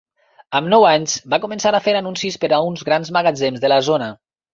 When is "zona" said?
3.91-4.09